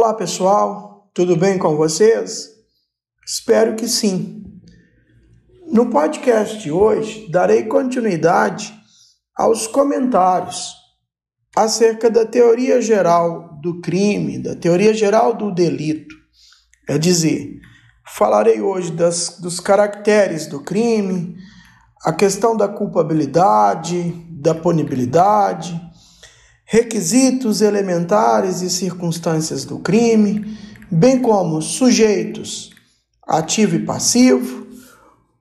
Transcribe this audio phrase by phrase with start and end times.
[0.00, 2.50] Olá pessoal, tudo bem com vocês?
[3.26, 4.44] Espero que sim.
[5.72, 8.72] No podcast de hoje, darei continuidade
[9.34, 10.72] aos comentários
[11.56, 16.14] acerca da teoria geral do crime, da teoria geral do delito.
[16.88, 17.58] É dizer,
[18.06, 21.34] falarei hoje das, dos caracteres do crime,
[22.04, 25.87] a questão da culpabilidade, da punibilidade,
[26.70, 30.54] requisitos elementares e circunstâncias do crime,
[30.90, 32.72] bem como sujeitos,
[33.26, 34.66] ativo e passivo,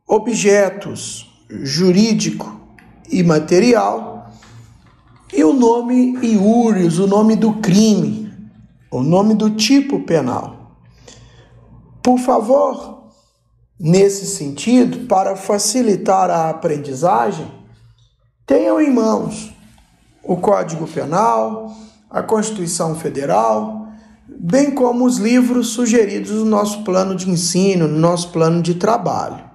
[0.07, 2.61] objetos jurídico
[3.11, 4.31] e material,
[5.33, 8.33] e o nome iúrios, o nome do crime,
[8.89, 10.77] o nome do tipo penal.
[12.01, 13.11] Por favor,
[13.77, 17.51] nesse sentido, para facilitar a aprendizagem,
[18.45, 19.56] tenham em mãos
[20.27, 21.73] o Código Penal,
[22.09, 23.87] a Constituição Federal,
[24.27, 29.47] bem como os livros sugeridos no nosso plano de ensino, no nosso plano de trabalho.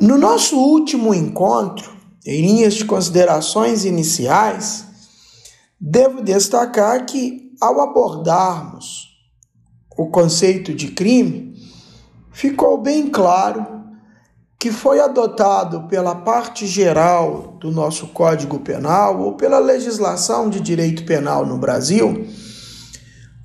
[0.00, 4.86] No nosso último encontro, em linhas de considerações iniciais,
[5.78, 9.06] devo destacar que, ao abordarmos
[9.96, 11.54] o conceito de crime,
[12.32, 13.66] ficou bem claro
[14.66, 21.04] que foi adotado pela parte geral do nosso Código Penal ou pela legislação de direito
[21.04, 22.26] penal no Brasil,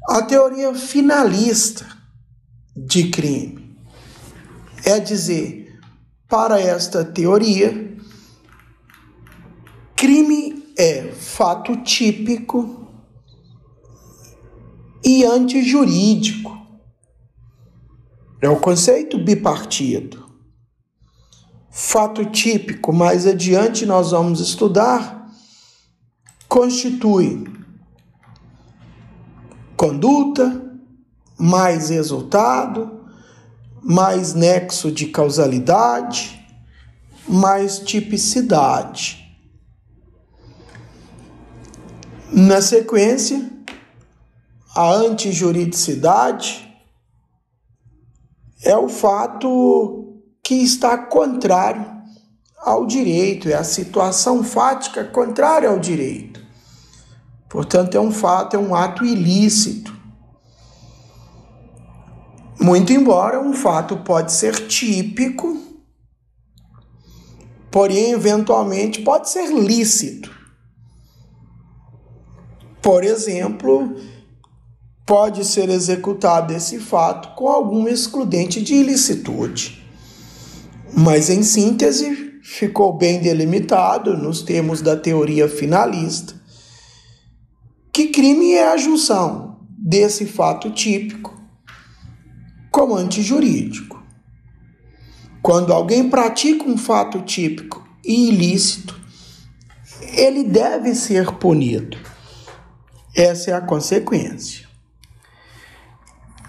[0.10, 1.86] a teoria finalista
[2.76, 3.78] de crime.
[4.84, 5.80] É dizer,
[6.28, 7.96] para esta teoria,
[9.96, 12.92] crime é fato típico
[15.06, 16.58] e antijurídico.
[18.42, 20.21] É o conceito bipartido
[21.72, 25.32] fato típico, mais adiante nós vamos estudar,
[26.50, 27.50] constitui
[29.78, 30.78] conduta,
[31.40, 33.02] mais resultado,
[33.82, 36.40] mais nexo de causalidade,
[37.28, 39.18] mais tipicidade.
[42.32, 43.50] Na sequência,
[44.76, 46.72] a antijuridicidade
[48.64, 50.11] é o fato
[50.44, 52.02] que está contrário
[52.58, 56.40] ao direito, é a situação fática contrária ao direito.
[57.50, 60.00] Portanto, é um fato, é um ato ilícito.
[62.60, 65.60] Muito embora um fato pode ser típico,
[67.72, 70.32] porém eventualmente pode ser lícito.
[72.82, 73.96] Por exemplo,
[75.06, 79.81] pode ser executado esse fato com algum excludente de ilicitude.
[80.94, 86.42] Mas, em síntese, ficou bem delimitado nos termos da teoria finalista
[87.94, 91.38] que crime é a junção desse fato típico
[92.72, 94.02] com antijurídico.
[95.42, 98.98] Quando alguém pratica um fato típico e ilícito,
[100.16, 101.98] ele deve ser punido.
[103.14, 104.66] Essa é a consequência.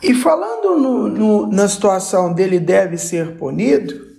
[0.00, 4.11] E falando no, no, na situação dele deve ser punido,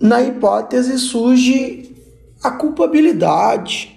[0.00, 1.94] na hipótese surge
[2.42, 3.90] a culpabilidade.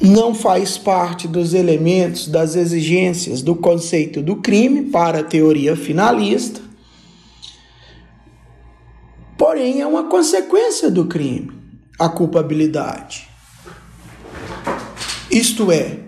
[0.00, 6.60] Não faz parte dos elementos das exigências do conceito do crime para a teoria finalista,
[9.38, 11.50] porém é uma consequência do crime,
[11.98, 13.26] a culpabilidade.
[15.30, 15.98] Isto é,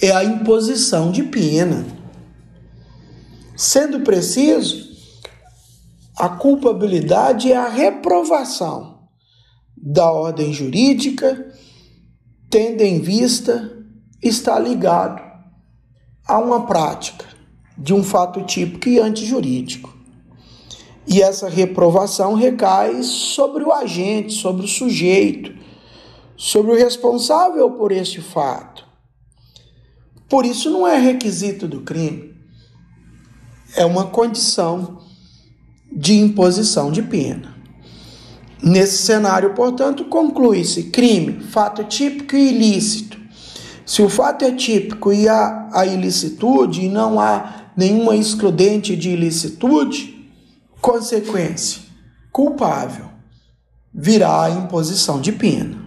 [0.00, 1.86] é a imposição de pena.
[3.54, 4.85] Sendo preciso,
[6.16, 9.08] a culpabilidade é a reprovação
[9.76, 11.52] da ordem jurídica,
[12.48, 13.76] tendo em vista
[14.22, 15.22] estar ligado
[16.26, 17.26] a uma prática
[17.76, 19.94] de um fato típico e antijurídico.
[21.06, 25.54] E essa reprovação recai sobre o agente, sobre o sujeito,
[26.34, 28.86] sobre o responsável por este fato.
[30.28, 32.34] Por isso não é requisito do crime,
[33.76, 35.05] é uma condição
[35.96, 37.56] de imposição de pena.
[38.62, 43.18] Nesse cenário, portanto, conclui-se crime, fato típico e ilícito.
[43.86, 49.10] Se o fato é típico e há a ilicitude e não há nenhuma excludente de
[49.10, 50.30] ilicitude,
[50.82, 51.80] consequência,
[52.30, 53.06] culpável,
[53.94, 55.78] virá a imposição de pena.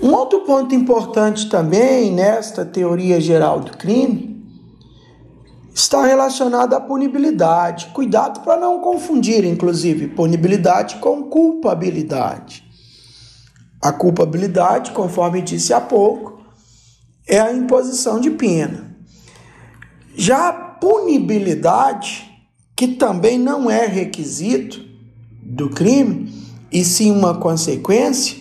[0.00, 4.29] Um outro ponto importante também nesta teoria geral do crime
[5.74, 7.86] está relacionada à punibilidade.
[7.92, 12.64] Cuidado para não confundir, inclusive, punibilidade com culpabilidade.
[13.80, 16.40] A culpabilidade, conforme disse há pouco,
[17.26, 18.96] é a imposição de pena.
[20.14, 22.28] Já a punibilidade,
[22.76, 24.84] que também não é requisito
[25.42, 26.30] do crime,
[26.70, 28.38] e sim uma consequência,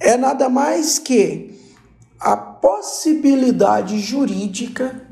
[0.00, 1.56] é nada mais que
[2.20, 5.07] a possibilidade jurídica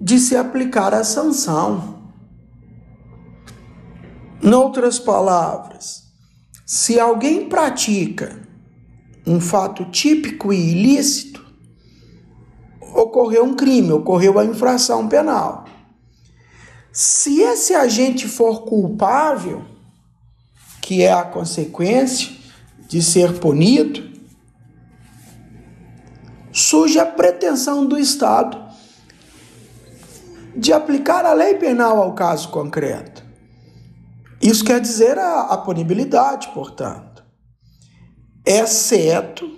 [0.00, 1.98] de se aplicar a sanção.
[4.40, 6.04] Noutras palavras,
[6.64, 8.40] se alguém pratica
[9.26, 11.44] um fato típico e ilícito,
[12.94, 15.64] ocorreu um crime, ocorreu a infração penal.
[16.92, 19.64] Se esse agente for culpável,
[20.80, 22.32] que é a consequência
[22.88, 24.08] de ser punido,
[26.52, 28.67] surge a pretensão do Estado
[30.58, 33.22] de aplicar a lei penal ao caso concreto.
[34.42, 37.22] Isso quer dizer a, a punibilidade, portanto.
[38.44, 39.48] Exceto,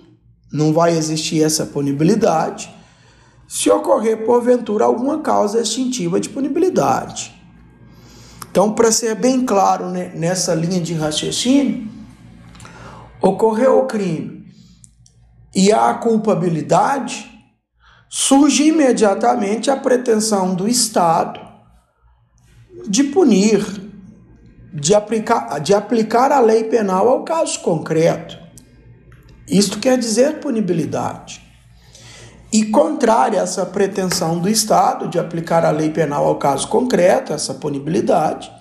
[0.53, 2.71] não vai existir essa punibilidade,
[3.47, 7.33] se ocorrer porventura alguma causa extintiva de punibilidade.
[8.49, 11.89] Então, para ser bem claro né, nessa linha de raciocínio,
[13.21, 14.45] ocorreu o crime
[15.55, 17.30] e há a culpabilidade,
[18.13, 21.39] surge imediatamente a pretensão do Estado
[22.85, 23.65] de punir,
[24.73, 28.37] de aplicar, de aplicar a lei penal ao caso concreto.
[29.47, 31.41] Isto quer dizer punibilidade.
[32.51, 37.31] E contrária a essa pretensão do Estado de aplicar a lei penal ao caso concreto,
[37.31, 38.51] essa punibilidade,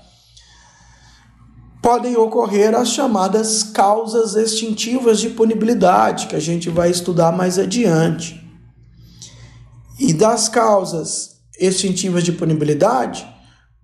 [1.82, 8.40] podem ocorrer as chamadas causas extintivas de punibilidade, que a gente vai estudar mais adiante.
[10.00, 13.28] E das causas extintivas de punibilidade,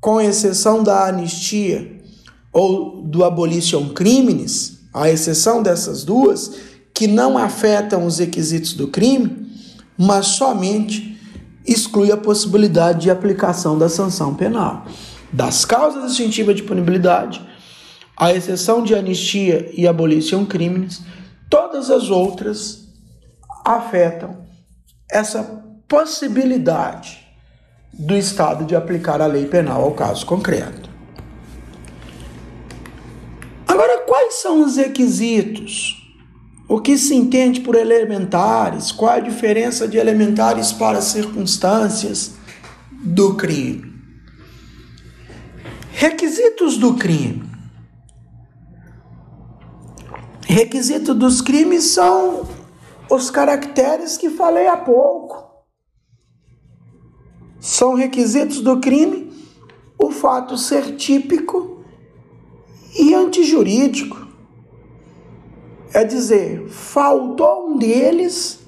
[0.00, 2.00] com exceção da anistia
[2.50, 6.52] ou do abolition crimes, a exceção dessas duas,
[6.94, 9.46] que não afetam os requisitos do crime,
[9.98, 11.20] mas somente
[11.66, 14.86] exclui a possibilidade de aplicação da sanção penal.
[15.30, 17.46] Das causas extintivas de punibilidade,
[18.16, 21.02] à exceção de anistia e abolição crimes,
[21.50, 22.86] todas as outras
[23.62, 24.38] afetam
[25.10, 27.26] essa possibilidade
[27.92, 30.90] do Estado de aplicar a lei penal ao caso concreto.
[33.66, 36.02] Agora, quais são os requisitos?
[36.68, 38.90] O que se entende por elementares?
[38.90, 42.32] Qual a diferença de elementares para circunstâncias
[42.90, 43.94] do crime?
[45.92, 47.48] Requisitos do crime.
[50.46, 52.48] Requisito dos crimes são
[53.10, 55.45] os caracteres que falei há pouco.
[57.60, 59.32] São requisitos do crime
[59.98, 61.82] o fato ser típico
[62.98, 64.26] e antijurídico.
[65.92, 68.60] É dizer, faltou um deles,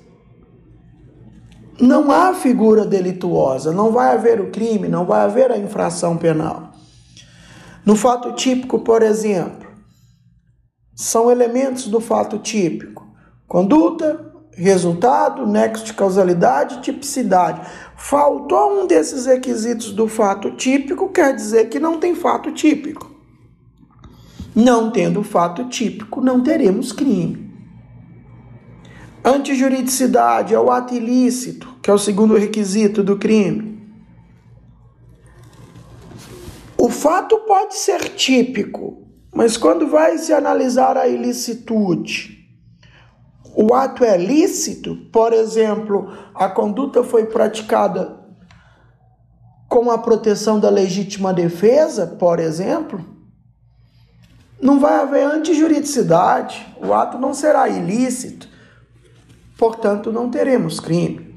[1.80, 6.72] não há figura delituosa, não vai haver o crime, não vai haver a infração penal.
[7.84, 9.68] No fato típico, por exemplo,
[10.94, 13.06] são elementos do fato típico:
[13.46, 14.27] conduta,
[14.58, 17.60] resultado, nexo de causalidade, tipicidade.
[17.96, 23.10] Faltou um desses requisitos do fato típico, quer dizer que não tem fato típico.
[24.54, 27.48] Não tendo fato típico, não teremos crime.
[29.24, 33.78] Antijuridicidade é o ato ilícito, que é o segundo requisito do crime.
[36.76, 39.02] O fato pode ser típico,
[39.34, 42.37] mas quando vai se analisar a ilicitude,
[43.60, 48.16] o ato é lícito, por exemplo, a conduta foi praticada
[49.68, 53.04] com a proteção da legítima defesa, por exemplo,
[54.62, 58.48] não vai haver antijuridicidade, o ato não será ilícito,
[59.58, 61.34] portanto, não teremos crime.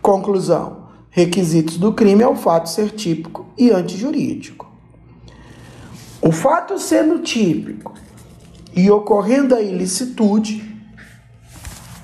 [0.00, 4.72] Conclusão: requisitos do crime é o fato ser típico e antijurídico.
[6.22, 7.92] O fato sendo típico
[8.74, 10.73] e ocorrendo a ilicitude,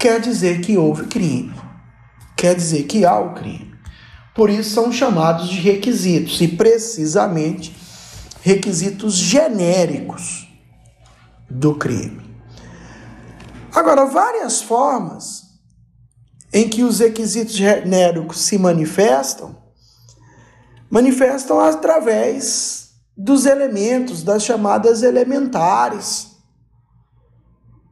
[0.01, 1.55] quer dizer que houve crime,
[2.35, 3.75] quer dizer que há o crime.
[4.35, 7.77] Por isso são chamados de requisitos e precisamente
[8.41, 10.49] requisitos genéricos
[11.51, 12.23] do crime.
[13.75, 15.51] Agora, várias formas
[16.51, 19.55] em que os requisitos genéricos se manifestam,
[20.89, 26.29] manifestam através dos elementos, das chamadas elementares.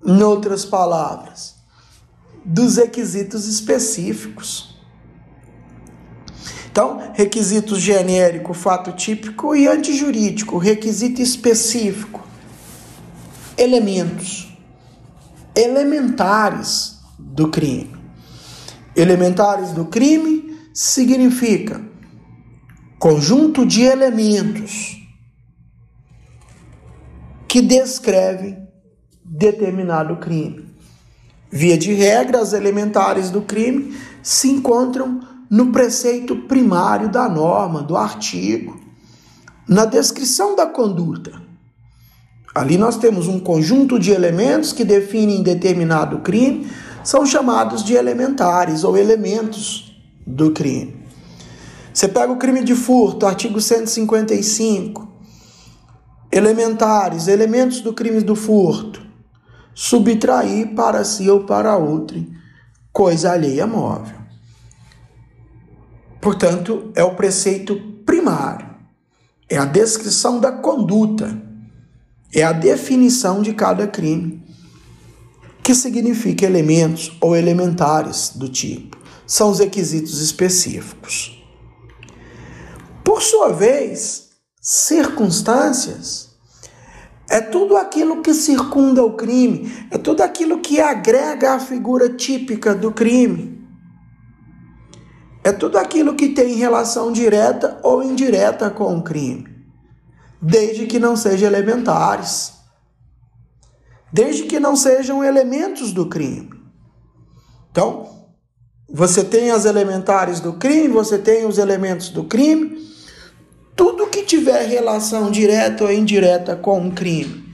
[0.04, 1.57] Em outras palavras,
[2.48, 4.74] dos requisitos específicos.
[6.70, 12.26] Então, requisito genérico, fato típico e antijurídico, requisito específico.
[13.56, 14.46] Elementos.
[15.54, 17.96] elementares do crime.
[18.94, 21.82] Elementares do crime significa
[22.96, 24.96] conjunto de elementos
[27.48, 28.68] que descrevem
[29.24, 30.67] determinado crime.
[31.50, 37.96] Via de regra, as elementares do crime se encontram no preceito primário da norma, do
[37.96, 38.78] artigo,
[39.66, 41.40] na descrição da conduta.
[42.54, 46.70] Ali nós temos um conjunto de elementos que definem determinado crime,
[47.04, 50.96] são chamados de elementares ou elementos do crime.
[51.92, 55.08] Você pega o crime de furto, artigo 155.
[56.30, 59.07] Elementares, elementos do crime do furto.
[59.80, 62.26] Subtrair para si ou para outro
[62.92, 64.18] coisa alheia móvel.
[66.20, 68.66] Portanto, é o preceito primário.
[69.48, 71.46] É a descrição da conduta
[72.32, 74.42] é a definição de cada crime,
[75.62, 78.98] que significa elementos ou elementares do tipo.
[79.26, 81.42] São os requisitos específicos.
[83.04, 84.30] Por sua vez,
[84.60, 86.27] circunstâncias
[87.28, 92.74] é tudo aquilo que circunda o crime, é tudo aquilo que agrega a figura típica
[92.74, 93.58] do crime.
[95.44, 99.58] É tudo aquilo que tem relação direta ou indireta com o crime
[100.40, 102.52] desde que não sejam elementares,
[104.12, 106.50] desde que não sejam elementos do crime.
[107.70, 108.08] Então,
[108.88, 112.78] você tem as elementares do crime, você tem os elementos do crime,
[113.78, 117.44] tudo que tiver relação direta ou indireta com um crime,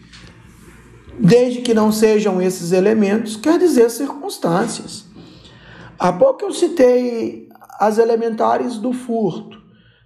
[1.20, 5.04] desde que não sejam esses elementos, quer dizer circunstâncias.
[5.98, 7.46] Há pouco eu citei
[7.78, 9.62] as elementares do furto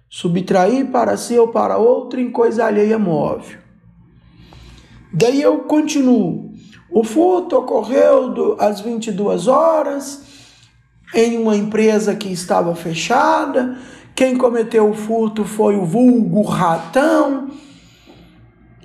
[0.09, 3.57] subtrair para si ou para outro em coisa alheia móvel.
[5.13, 6.51] Daí eu continuo.
[6.91, 10.21] O furto ocorreu do, às 22 horas
[11.15, 13.77] em uma empresa que estava fechada.
[14.19, 17.51] Quem cometeu o furto foi o vulgo ratão,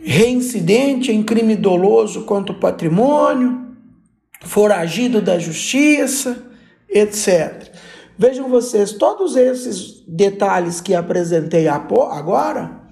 [0.00, 3.66] reincidente em crime doloso contra o patrimônio,
[4.42, 6.40] foragido da justiça,
[6.88, 7.68] etc.
[8.16, 12.82] Vejam vocês, todos esses detalhes que apresentei agora,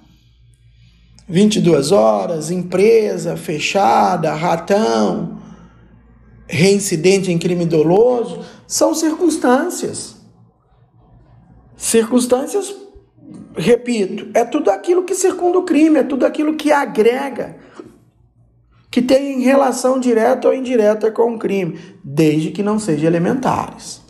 [1.29, 5.39] 22 horas, empresa fechada, ratão,
[6.45, 10.12] reincidente em crime doloso, são circunstâncias.
[11.83, 12.73] Circunstâncias,
[13.57, 17.57] repito, é tudo aquilo que circunda o crime, é tudo aquilo que agrega,
[18.89, 24.01] que tem relação direta ou indireta com o crime, desde que não sejam elementares.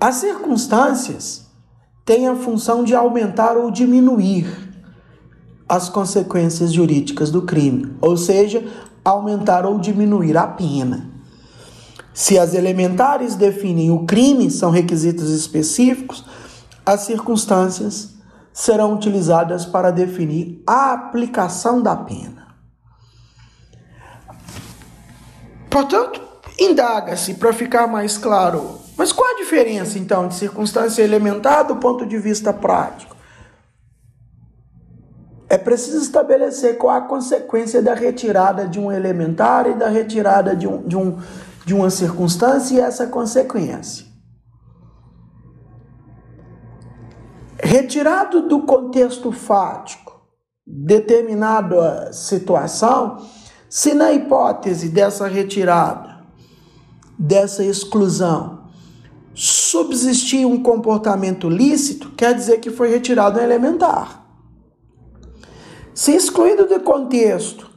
[0.00, 1.46] As circunstâncias
[2.06, 4.46] têm a função de aumentar ou diminuir
[5.68, 8.66] as consequências jurídicas do crime, ou seja,
[9.04, 11.11] aumentar ou diminuir a pena.
[12.14, 16.24] Se as elementares definem o crime, são requisitos específicos,
[16.84, 18.14] as circunstâncias
[18.52, 22.42] serão utilizadas para definir a aplicação da pena.
[25.70, 26.20] Portanto,
[26.58, 32.04] indaga-se, para ficar mais claro, mas qual a diferença, então, de circunstância elementar do ponto
[32.04, 33.16] de vista prático?
[35.48, 40.66] É preciso estabelecer qual a consequência da retirada de um elementar e da retirada de,
[40.66, 41.18] um, de, um,
[41.64, 44.06] de uma circunstância e essa consequência.
[47.62, 50.20] Retirado do contexto fático
[50.66, 53.24] determinada situação,
[53.68, 56.24] se na hipótese dessa retirada,
[57.18, 58.66] dessa exclusão,
[59.34, 64.26] subsistir um comportamento lícito, quer dizer que foi retirado um elementar.
[65.94, 67.71] Se excluído do contexto,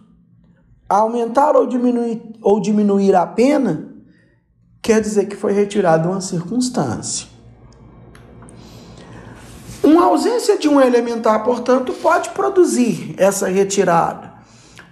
[0.88, 3.88] aumentar ou diminuir, ou diminuir a pena,
[4.82, 7.28] quer dizer que foi retirado uma circunstância.
[9.84, 14.34] Uma ausência de um elementar, portanto, pode produzir essa retirada.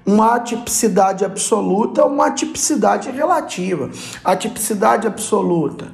[0.05, 3.89] Uma atipicidade absoluta ou uma atipicidade relativa.
[4.23, 5.91] A tipicidade absoluta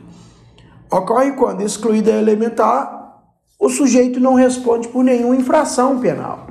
[0.92, 3.22] ocorre quando, excluída a elementar,
[3.60, 6.49] o sujeito não responde por nenhuma infração penal.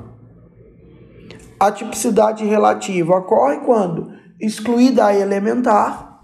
[1.59, 6.21] A tipicidade relativa ocorre quando, excluída a elementar,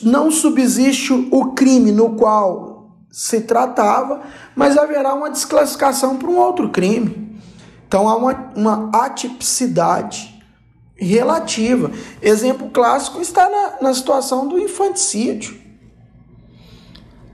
[0.00, 4.22] não subsiste o crime no qual se tratava,
[4.56, 7.38] mas haverá uma desclassificação para um outro crime.
[7.86, 10.42] Então há uma, uma atipicidade
[10.96, 11.90] relativa.
[12.20, 15.62] Exemplo clássico está na, na situação do infanticídio.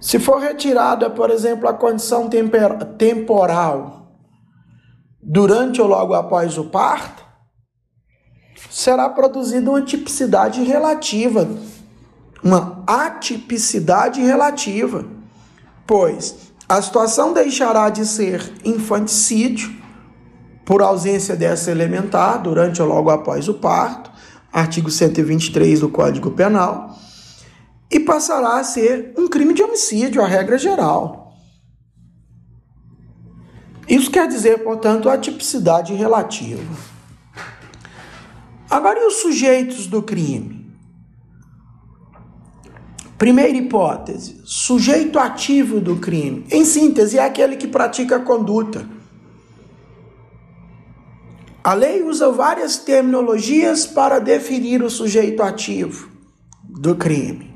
[0.01, 4.00] Se for retirada, por exemplo, a condição temper, temporal
[5.23, 7.25] durante ou logo após o parto,
[8.71, 11.49] será produzida uma tipicidade relativa,
[12.43, 15.05] uma atipicidade relativa,
[15.87, 19.81] pois a situação deixará de ser infanticídio
[20.65, 24.11] por ausência dessa elementar durante ou logo após o parto,
[24.53, 26.97] artigo 123 do Código Penal,
[27.91, 31.20] e passará a ser um crime de homicídio, a regra geral.
[33.91, 36.63] Isso quer dizer, portanto, a tipicidade relativa.
[38.71, 40.71] Agora, e os sujeitos do crime?
[43.19, 46.47] Primeira hipótese: sujeito ativo do crime.
[46.53, 48.89] Em síntese, é aquele que pratica a conduta.
[51.65, 56.09] A lei usa várias terminologias para definir o sujeito ativo
[56.63, 57.53] do crime.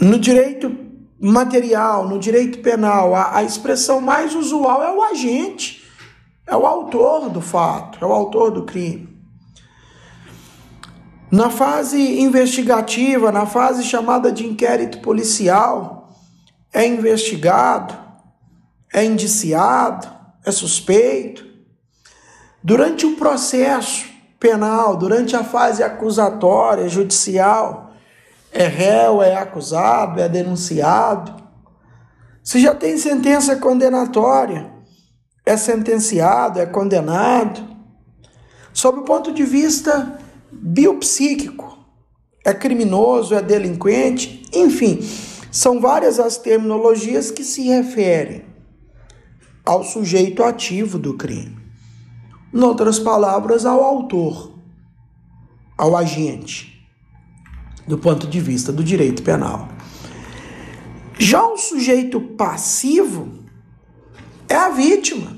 [0.00, 0.85] No direito
[1.20, 5.82] material, no direito penal, a, a expressão mais usual é o agente,
[6.46, 9.16] é o autor do fato, é o autor do crime.
[11.30, 16.10] Na fase investigativa, na fase chamada de inquérito policial,
[16.72, 17.96] é investigado,
[18.92, 20.08] é indiciado,
[20.44, 21.44] é suspeito.
[22.62, 24.06] Durante o processo
[24.38, 27.85] penal, durante a fase acusatória, judicial,
[28.56, 31.34] é réu, é acusado, é denunciado.
[32.42, 34.70] Se já tem sentença condenatória,
[35.44, 37.76] é sentenciado, é condenado.
[38.72, 40.18] Sob o ponto de vista
[40.50, 41.76] biopsíquico,
[42.44, 45.00] é criminoso, é delinquente, enfim,
[45.50, 48.44] são várias as terminologias que se referem
[49.64, 51.56] ao sujeito ativo do crime.
[52.54, 54.54] Em outras palavras, ao autor,
[55.76, 56.75] ao agente
[57.86, 59.68] do ponto de vista do direito penal.
[61.18, 63.44] Já o sujeito passivo
[64.48, 65.36] é a vítima.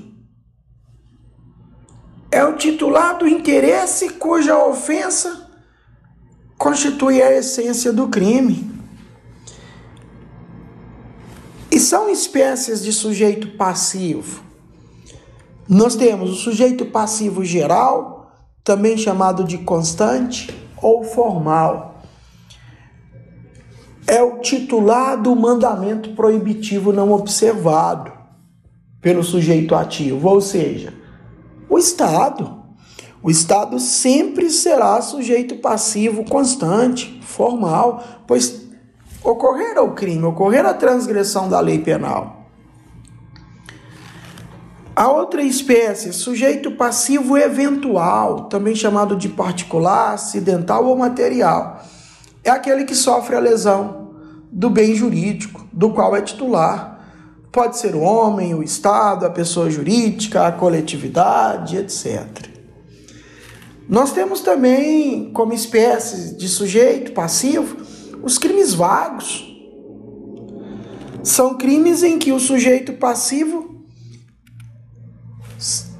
[2.31, 5.49] É o titular do interesse cuja ofensa
[6.57, 8.69] constitui a essência do crime.
[11.71, 14.43] E são espécies de sujeito passivo.
[15.67, 18.33] Nós temos o sujeito passivo geral,
[18.63, 21.88] também chamado de constante ou formal
[24.09, 28.11] é o titular do mandamento proibitivo não observado
[28.99, 30.95] pelo sujeito ativo, ou seja,
[31.69, 32.57] o Estado.
[33.21, 38.67] O Estado sempre será sujeito passivo constante, formal, pois
[39.23, 42.47] ocorrerá o crime, ocorrerá a transgressão da lei penal.
[44.95, 51.79] A outra espécie, sujeito passivo eventual, também chamado de particular, acidental ou material,
[52.43, 53.98] é aquele que sofre a lesão
[54.51, 56.99] do bem jurídico, do qual é titular.
[57.51, 62.47] Pode ser o homem, o Estado, a pessoa jurídica, a coletividade, etc.
[63.87, 67.77] Nós temos também, como espécie de sujeito passivo,
[68.21, 69.47] os crimes vagos.
[71.23, 73.83] São crimes em que o sujeito passivo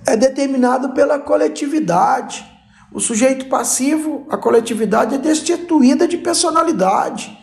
[0.05, 2.45] é determinado pela coletividade.
[2.93, 7.38] O sujeito passivo, a coletividade é destituída de personalidade.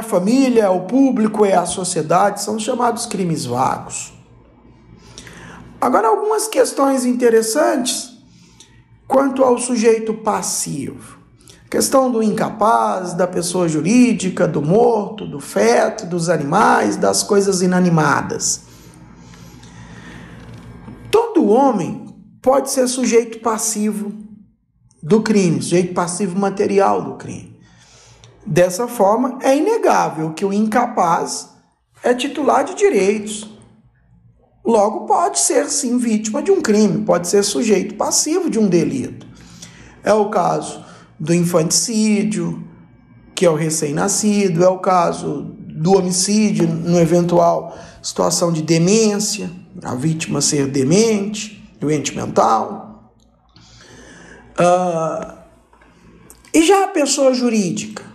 [0.00, 4.12] A família, é o público, é a sociedade, são chamados crimes vagos.
[5.80, 8.10] Agora, algumas questões interessantes
[9.06, 11.18] quanto ao sujeito passivo.
[11.70, 18.62] Questão do incapaz, da pessoa jurídica, do morto, do feto, dos animais, das coisas inanimadas.
[21.10, 22.06] Todo homem
[22.42, 24.12] pode ser sujeito passivo
[25.02, 27.49] do crime, sujeito passivo material do crime.
[28.44, 31.50] Dessa forma, é inegável que o incapaz
[32.02, 33.48] é titular de direitos.
[34.64, 39.26] Logo, pode ser sim vítima de um crime, pode ser sujeito passivo de um delito.
[40.02, 40.84] É o caso
[41.18, 42.66] do infanticídio,
[43.34, 49.50] que é o recém-nascido, é o caso do homicídio, no eventual situação de demência,
[49.82, 53.14] a vítima ser demente, doente mental.
[54.58, 55.38] Uh,
[56.52, 58.09] e já a pessoa jurídica?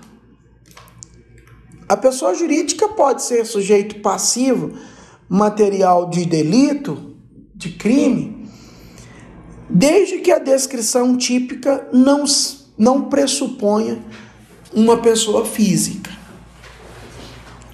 [1.87, 4.73] A pessoa jurídica pode ser sujeito passivo
[5.29, 7.15] material de delito,
[7.53, 8.49] de crime,
[9.69, 12.25] desde que a descrição típica não,
[12.77, 13.99] não pressuponha
[14.73, 16.11] uma pessoa física.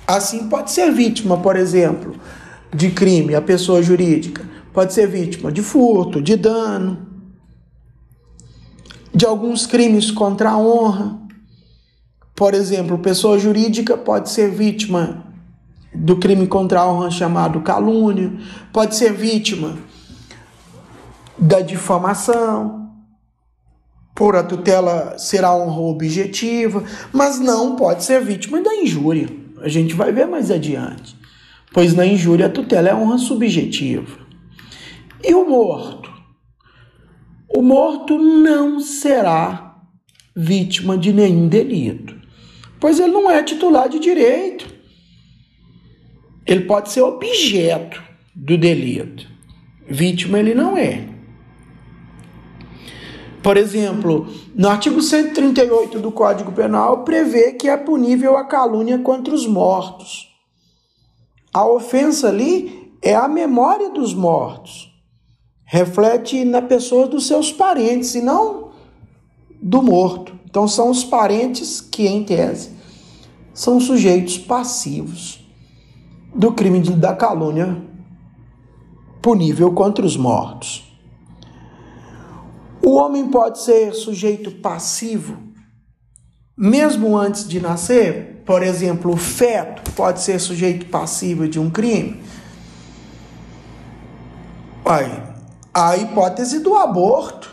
[0.06, 2.16] Assim, pode ser vítima, por exemplo,
[2.74, 4.50] de crime, a pessoa jurídica.
[4.74, 7.08] Pode ser vítima de furto, de dano,
[9.14, 11.21] de alguns crimes contra a honra
[12.42, 15.24] por exemplo, pessoa jurídica pode ser vítima
[15.94, 18.34] do crime contra a honra chamado calúnia,
[18.74, 19.78] pode ser vítima
[21.38, 22.90] da difamação,
[24.16, 29.30] por a tutela ser a honra objetiva, mas não pode ser vítima da injúria.
[29.62, 31.16] A gente vai ver mais adiante.
[31.72, 34.18] Pois na injúria a tutela é honra subjetiva.
[35.24, 36.12] E o morto?
[37.56, 39.76] O morto não será
[40.36, 42.21] vítima de nenhum delito,
[42.82, 44.68] pois ele não é titular de direito.
[46.46, 48.02] Ele pode ser objeto
[48.36, 49.28] do delito.
[49.88, 51.08] Vítima ele não é.
[53.44, 59.34] Por exemplo, no artigo 138 do Código Penal prevê que é punível a calúnia contra
[59.34, 60.30] os mortos.
[61.54, 64.92] A ofensa ali é a memória dos mortos.
[65.64, 68.72] Reflete na pessoa dos seus parentes e não
[69.62, 70.41] do morto.
[70.52, 72.70] Então são os parentes que, em tese,
[73.54, 75.44] são sujeitos passivos
[76.36, 77.82] do crime da calúnia
[79.24, 80.88] punível contra os mortos.
[82.86, 85.52] O homem pode ser sujeito passivo
[86.62, 88.44] mesmo antes de nascer?
[88.46, 92.22] Por exemplo, o feto pode ser sujeito passivo de um crime?
[94.86, 95.12] Aí,
[95.74, 97.52] a hipótese do aborto.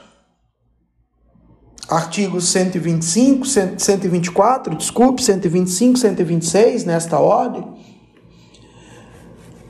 [1.89, 7.65] Artigos 125, 124, desculpe, 125, 126, nesta ordem.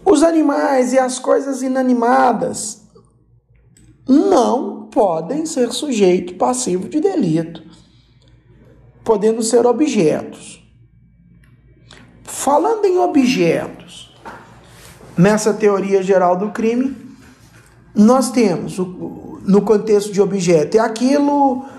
[0.05, 2.83] Os animais e as coisas inanimadas
[4.09, 7.63] não podem ser sujeito passivo de delito,
[9.05, 10.61] podendo ser objetos.
[12.25, 14.13] Falando em objetos,
[15.17, 16.97] nessa teoria geral do crime,
[17.95, 21.78] nós temos no contexto de objeto é aquilo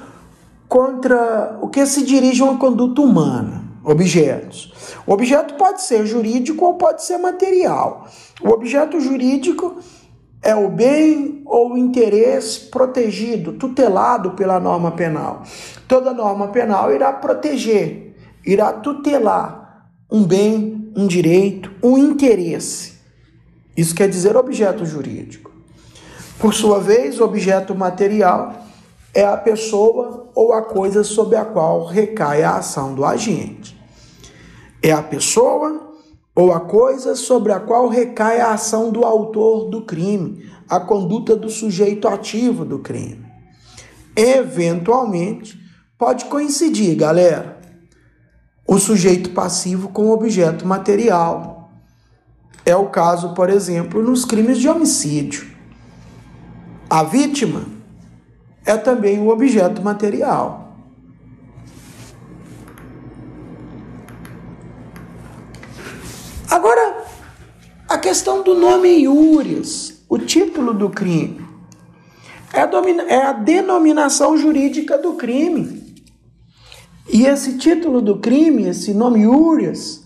[0.69, 4.71] contra o que se dirige a uma conduta humana, objetos.
[5.05, 8.07] O objeto pode ser jurídico ou pode ser material.
[8.39, 9.79] O objeto jurídico
[10.43, 15.41] é o bem ou o interesse protegido, tutelado pela norma penal.
[15.87, 22.93] Toda norma penal irá proteger, irá tutelar um bem, um direito, um interesse.
[23.75, 25.51] Isso quer dizer objeto jurídico.
[26.37, 28.68] Por sua vez, objeto material
[29.13, 33.77] é a pessoa ou a coisa sobre a qual recai a ação do agente.
[34.81, 35.93] É a pessoa
[36.35, 41.35] ou a coisa sobre a qual recai a ação do autor do crime, a conduta
[41.35, 43.25] do sujeito ativo do crime.
[44.15, 45.59] Eventualmente,
[45.97, 47.59] pode coincidir, galera,
[48.65, 51.71] o sujeito passivo com o objeto material.
[52.65, 55.47] É o caso, por exemplo, nos crimes de homicídio.
[56.89, 57.78] A vítima
[58.65, 60.75] é também o objeto material.
[66.49, 67.05] Agora,
[67.87, 71.47] a questão do nome Iúrias, o título do crime,
[72.51, 72.69] é a,
[73.07, 76.03] é a denominação jurídica do crime.
[77.11, 80.03] E esse título do crime, esse nome Iúrias,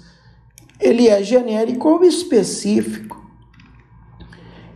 [0.79, 3.21] ele é genérico ou específico?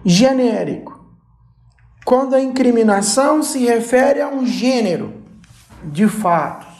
[0.05, 0.96] Genérico.
[2.07, 5.13] Quando a incriminação se refere a um gênero
[5.83, 6.73] de fatos,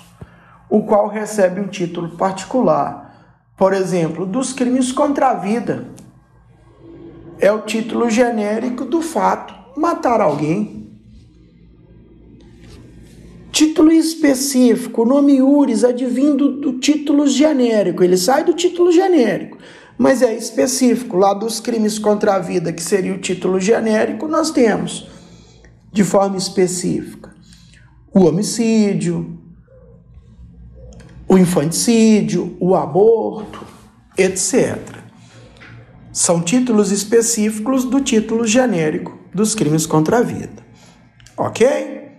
[0.69, 3.07] o qual recebe um título particular
[3.57, 5.87] por exemplo, dos crimes contra a vida.
[7.39, 10.87] É o título genérico do fato matar alguém.
[13.51, 19.57] Título específico, o nome Uris advindo do título genérico, ele sai do título genérico,
[19.97, 21.17] mas é específico.
[21.17, 25.07] Lá dos crimes contra a vida, que seria o título genérico, nós temos,
[25.97, 27.33] de forma específica,
[28.13, 29.36] o homicídio,
[31.27, 33.65] o infanticídio, o aborto,
[34.15, 34.77] etc.
[36.13, 40.63] São títulos específicos do título genérico dos crimes contra a vida.
[41.36, 42.12] Ok?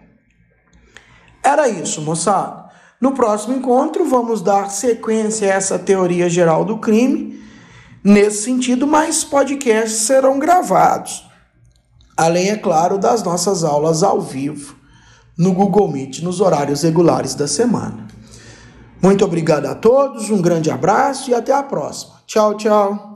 [1.40, 2.68] Era isso, moçada.
[3.00, 7.40] No próximo encontro, vamos dar sequência a essa teoria geral do crime.
[8.02, 11.27] Nesse sentido, mais podcasts serão gravados.
[12.18, 14.74] Além, é claro, das nossas aulas ao vivo
[15.38, 18.08] no Google Meet nos horários regulares da semana.
[19.00, 22.14] Muito obrigado a todos, um grande abraço e até a próxima.
[22.26, 23.07] Tchau, tchau.